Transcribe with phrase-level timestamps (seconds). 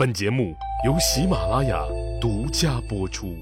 [0.00, 0.56] 本节目
[0.86, 1.78] 由喜马拉雅
[2.18, 3.36] 独家播出。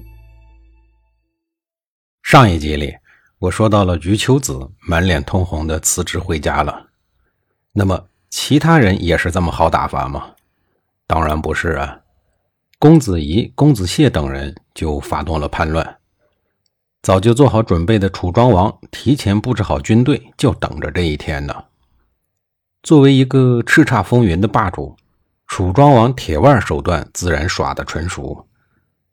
[2.21, 2.93] 上一集里，
[3.37, 6.87] 我说到了余秋子满脸通红的辞职回家了。
[7.71, 10.31] 那么，其他人也是这么好打发吗？
[11.07, 12.01] 当然不是啊。
[12.77, 15.99] 公子仪、公子燮等人就发动了叛乱。
[17.01, 21.63] 早就做好准备的楚庄王提前布置好军队，就等着这一天呢。
[22.83, 24.97] 作为一个叱咤风云的霸主。
[25.49, 28.47] 楚庄王铁腕手段自然耍得纯熟，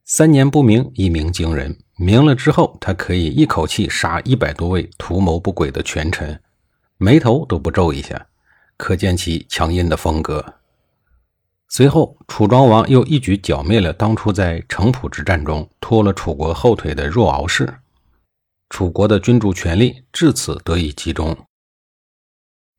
[0.05, 1.77] 三年不明，一鸣惊人。
[1.97, 6.39] 明了之后，他可以一口气杀一百多位图谋不轨的权臣，
[6.99, 8.27] 眉头都不皱一下，
[8.77, 10.45] 可见其强硬的风格。
[11.69, 17.79] 随后，楚庄王又一举剿灭了当初在城濮之战中拖了楚国后腿的若敖氏，
[18.69, 21.35] 楚国的君主权力至此得以集中。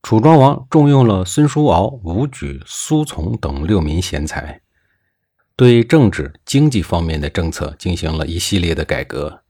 [0.07, 4.61] 楚庄王重用了孙叔敖、伍举、苏从等六名贤才，
[5.57, 9.41] 对政治、经济方面的政策进行了一系列的改革，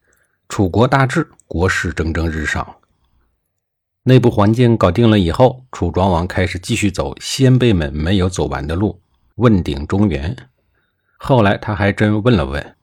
[0.50, 2.78] 楚国大治，国势蒸蒸日上。
[4.02, 9.00] 内部环境搞定了以后，楚庄王开始继续走先辈们没有走完的路，
[9.36, 10.36] 问鼎中原。
[11.20, 12.76] 后来他还真问了问，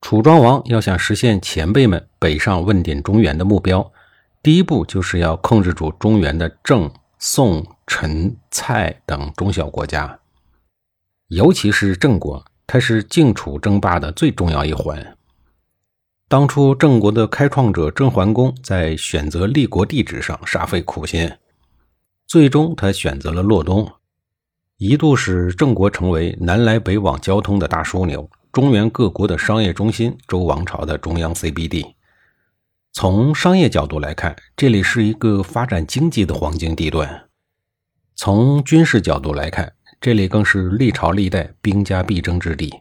[0.00, 3.92] 楚庄王要想实现前辈们北上问鼎中原的目标。
[4.44, 10.20] 第一步就是要控制住中原的郑、宋、陈、蔡等中小国家，
[11.28, 15.16] 尤其是郑国，它是晋楚争霸的最重要一环。
[16.28, 21.32] 当初郑国的开创者郑桓公在选择立国地址上煞费苦心，
[22.26, 23.90] 最终他选择了洛东，
[24.76, 31.94] 一度使郑国成为南来北往交通的大枢纽，中原各国的商业中心，周王朝的中央 CBD。
[32.96, 37.04] 从商业角度来看，这里是一个发展经济的黄金地段；
[38.14, 42.72] 从军事角度来看，这里更是历朝历代兵家必争之地，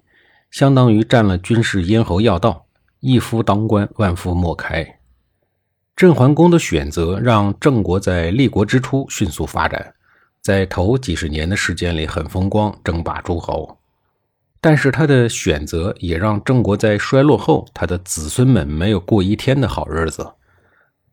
[0.51, 2.67] 相当于占了军事咽喉要道。
[2.99, 4.99] 一夫当关，万夫莫开。
[5.95, 9.95] 郑桓公的选择让郑国在立国之初迅速发展，
[10.43, 13.79] 在头几十年的时间里很风光，争霸诸侯。
[14.63, 20.25] 但是他的选择也让郑国在衰落后，他的子孙们没有过一天的好日子。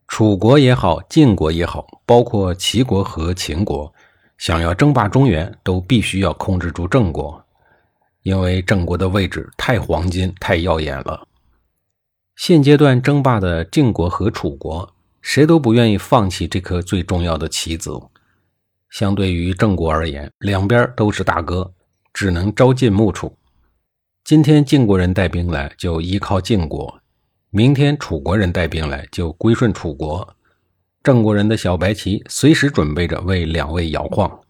[0.06, 3.92] 楚国也好，晋国也好，包括齐国和秦国，
[4.38, 7.44] 想要争霸中原，都必须要控制住郑国，
[8.22, 11.26] 因为郑国的位置太黄金、太耀眼了。
[12.36, 14.88] 现阶段争霸的晋国和楚国，
[15.22, 17.90] 谁都不愿意放弃这颗最重要的棋子。
[18.90, 21.72] 相对于郑国而言，两边都是大哥，
[22.12, 23.36] 只能朝晋暮楚。
[24.30, 26.86] 今天晋国人带兵来，就依靠晋国；
[27.50, 30.36] 明天楚国人带兵来，就归顺楚国。
[31.02, 34.40] 郑国人的小白旗随时准备着为两位摇晃。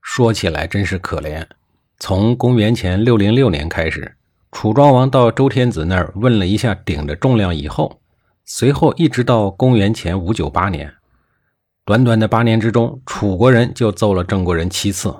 [0.00, 1.46] 说起来真是可怜。
[1.98, 4.16] 从公元前六零六年开始，
[4.52, 8.00] 楚庄王到周天子那儿问了一下鼎的重量以后，
[8.46, 10.90] 随后一直到公元前五九八年，
[11.84, 15.14] 短短的八年之中，楚国人就揍了郑国人七次。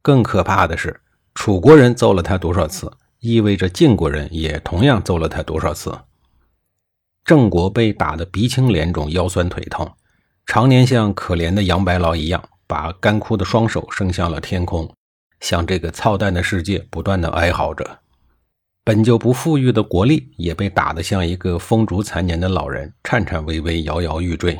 [0.00, 1.00] 更可怕的是。
[1.38, 5.96] 楚国人揍了他多少次，意味着晋国人也同样揍了他多少次。
[7.24, 9.88] 郑国被打得鼻青脸肿、腰酸腿痛，
[10.46, 14.92] 常年像可怜的杨白劳一样，把干枯的双手伸向了天空，
[15.38, 18.00] 向这个操蛋的世界不断的哀嚎着。
[18.82, 24.58] 本就不富裕的国力也被打得像一个风烛残年的老人，颤颤巍巍、摇摇欲坠。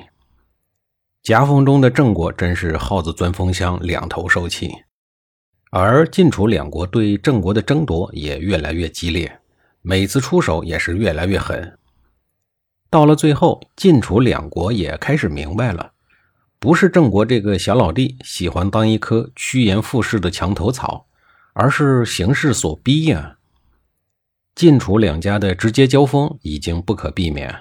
[1.24, 4.70] 夹缝中的郑国真是耗子钻风箱，两头受气。
[5.70, 9.40] 而晋楚两国对郑国的争夺也越来越激烈，
[9.82, 11.78] 每次出手也是越来越狠。
[12.90, 15.92] 到了最后，晋楚两国也开始明白了，
[16.58, 21.06] 不是郑国这个小老弟喜欢当一棵趋炎附势的墙头草，
[21.52, 23.36] 而是形势所逼呀。
[24.54, 27.54] 晋楚两家的直接交锋已经不可避免。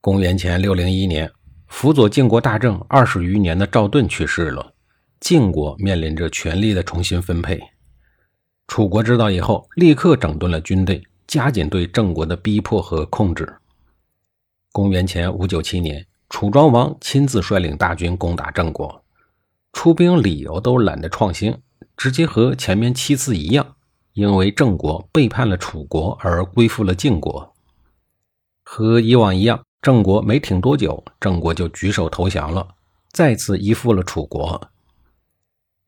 [0.00, 1.30] 公元前六零一年，
[1.66, 4.72] 辅佐晋国大政二十余年的赵盾去世了。
[5.20, 7.60] 晋国面临着权力的重新分配，
[8.66, 13.56] 楚国知道以后，立刻整顿了军队，加紧对郑国的逼迫和控制。
[14.72, 19.04] 公元前五九七年，楚庄王亲自率领大军攻打郑国，
[19.72, 21.56] 出兵理由都懒得创新，
[21.96, 23.74] 直接和前面七次一样，
[24.14, 27.54] 因为郑国背叛了楚国而归附了晋国。
[28.64, 32.66] 和以往一样，郑国没挺多久，郑国就举手投降了，
[33.12, 34.70] 再次依附了楚国。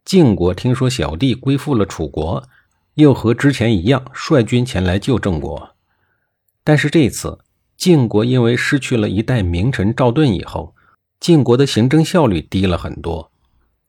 [0.04, 2.42] 晋国听说小弟归附了楚国，
[2.94, 5.76] 又和之前一样率军前来救郑国。
[6.64, 7.38] 但是这次
[7.76, 10.74] 晋国因为失去了一代名臣赵盾以后，
[11.20, 13.30] 晋国的行政效率低了很多。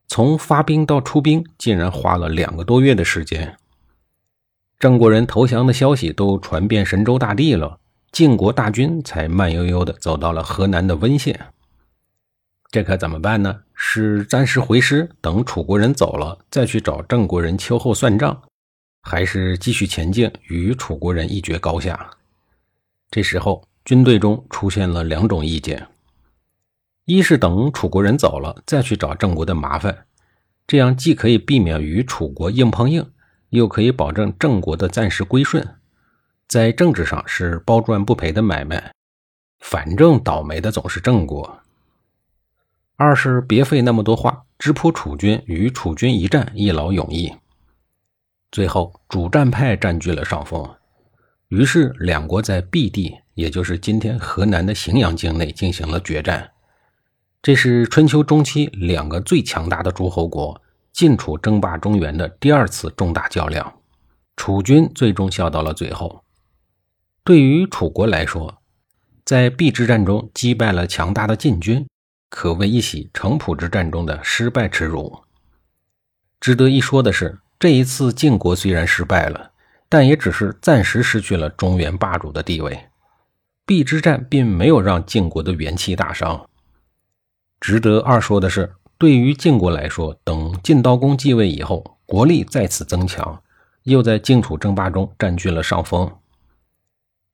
[0.07, 3.57] 从发兵到出兵，竟然花了两个多月的时间。
[4.77, 7.79] 郑国人投降的消息都传遍神州大地了，
[8.11, 11.47] 晋国大军才慢悠悠地走到了河南的温县。
[12.69, 13.61] 这可怎么办呢？
[13.85, 18.41] 是暂时回师，等楚国人走了再去找郑国人秋后算账，
[19.01, 22.09] 还是继续前进，与楚国人一决高下？
[23.11, 25.85] 这时候，军队中出现了两种意见：
[27.05, 30.05] 一是等楚国人走了再去找郑国的麻烦，
[30.65, 33.11] 这样既可以避免与楚国硬碰硬，
[33.49, 35.75] 又可以保证郑国的暂时归顺，
[36.47, 38.93] 在政治上是包赚不赔的买卖。
[39.59, 41.62] 反正倒霉的总是郑国。
[42.95, 47.33] 二是别费那么多话，直扑楚军，与楚军一战，一劳永逸。
[48.51, 50.69] 最后，主战派占据了上风，
[51.47, 56.51] 于是两国在 B 地，也就是今天河南的荥阳境内进行了决战。
[57.41, 60.61] 这是春秋中期两个最强大的诸侯国
[60.91, 63.73] 晋楚争霸中原的第二次重大较量，
[64.35, 66.23] 楚军最终笑到了最后。
[67.23, 68.61] 对于楚国来说，
[69.25, 71.87] 在 B 之战中击败了强大的晋军。
[72.35, 75.19] 可谓一洗城濮之战中的失败耻辱。
[76.39, 79.51] 值得一说的是，这一次晋国虽然失败了，
[79.87, 82.87] 但也只是暂时失去了中原霸主的地位。
[83.67, 86.49] 邲之战并没有让晋国的元气大伤。
[87.61, 93.43] 值得二说的是，对于晋国来说，等晋悼公继位以后，国力再次增强，
[93.83, 96.11] 又在晋楚争霸中占据了上风。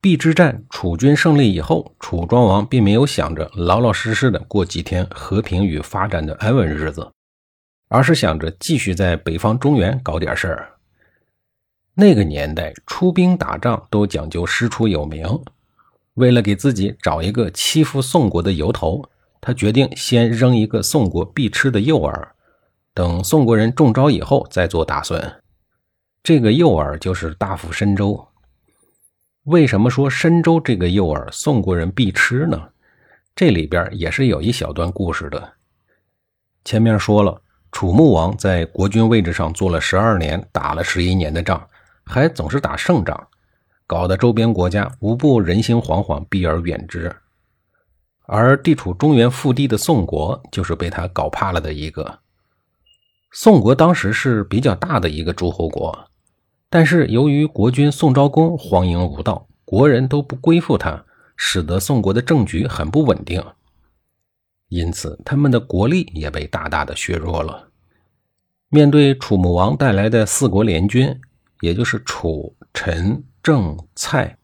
[0.02, 7.12] 邲之战，楚军胜利以后，楚庄王并没有想着老老实实的过几天和平与发展的安稳日子，
[7.90, 10.70] 而是想着继续在北方中原搞点事儿。
[11.96, 15.28] 那个年代出兵打仗都讲究师出有名，
[16.14, 19.04] 为了给自己找一个欺负宋国的由头，
[19.42, 22.30] 他决定先扔一个宋国必吃的诱饵，
[22.94, 25.42] 等宋国人中招以后再做打算。
[26.24, 28.29] 这个诱饵就是大夫申州。
[29.50, 32.70] 为什么说申州这个诱饵宋国人必吃呢？
[33.36, 35.54] 这里边也是有一小段故事的。
[36.64, 37.42] 前面说了，
[37.72, 41.68] 楚穆王在国君位置上做了十二年，打了十一年的仗，
[42.06, 43.28] 还总是打胜仗，
[43.88, 47.12] 搞得周边国家无不人心惶惶，避而远之。
[48.28, 52.20] 而地处中原腹地的宋国，就是被他搞怕了的一个。
[53.32, 56.09] 宋国当时是比较大的一个诸侯国。
[56.70, 61.04] 但是由于国君宋昭公荒淫无道，国人都不归附他，
[61.36, 63.44] 使得宋国的政局很不稳定，
[64.68, 67.70] 因此他们的国力也被大大的削弱了。
[68.70, 71.20] 面对楚穆王带来的四国联军，
[71.62, 74.38] 也就是楚、陈、郑、蔡，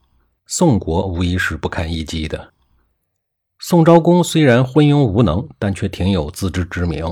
[0.47, 2.53] 宋国无疑是不堪一击的。
[3.59, 7.05] 宋昭公虽然昏庸无能，但却挺有自知之明。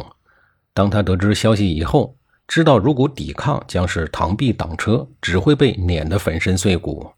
[0.74, 2.18] 当他得知消息以后，
[2.54, 7.12] 知道如果抵抗将是螳臂挡车，只会被碾得粉身碎骨。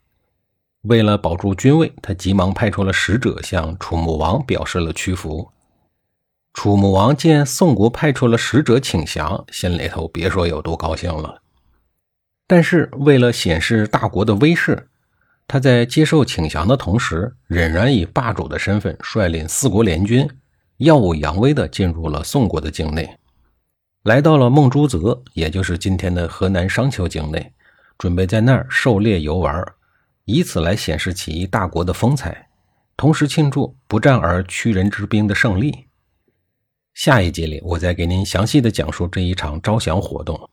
[0.84, 5.50] 为了保住军位，他急忙派出了使者向楚穆王表示了屈服。
[6.54, 11.42] 楚穆王见宋国派出了使者请降，心里头别说有多高兴了。
[12.46, 14.88] 但是为了显示大国的威势，
[15.46, 20.26] 他在接受请降的同时，仍然以霸主的身份率领四国联军，
[20.78, 23.18] 耀武扬威地进入了宋国的境内。
[24.06, 27.52] 来到了孟朱泽，也就是今天的河南商丘境内，
[27.98, 29.66] 准备在那儿狩猎游玩，
[30.26, 32.48] 以此来显示起义大国的风采，
[32.96, 35.86] 同时庆祝不战而屈人之兵的胜利。
[36.94, 40.48] 下一集里，我再给您详细的讲述这一场招降活动。